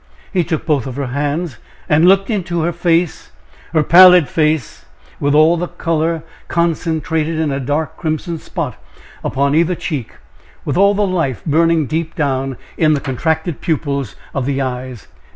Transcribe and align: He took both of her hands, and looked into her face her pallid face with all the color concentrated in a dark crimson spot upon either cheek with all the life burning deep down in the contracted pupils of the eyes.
He 0.33 0.43
took 0.43 0.65
both 0.65 0.87
of 0.87 0.95
her 0.95 1.05
hands, 1.13 1.57
and 1.87 2.07
looked 2.07 2.31
into 2.31 2.61
her 2.61 2.73
face 2.73 3.29
her 3.71 3.83
pallid 3.83 4.27
face 4.27 4.83
with 5.19 5.35
all 5.35 5.57
the 5.57 5.67
color 5.67 6.23
concentrated 6.47 7.37
in 7.37 7.51
a 7.51 7.59
dark 7.59 7.97
crimson 7.97 8.39
spot 8.39 8.83
upon 9.23 9.53
either 9.53 9.75
cheek 9.75 10.13
with 10.65 10.75
all 10.75 10.95
the 10.95 11.05
life 11.05 11.45
burning 11.45 11.85
deep 11.85 12.15
down 12.15 12.57
in 12.79 12.95
the 12.95 12.99
contracted 12.99 13.61
pupils 13.61 14.15
of 14.33 14.47
the 14.47 14.59
eyes. 14.59 15.07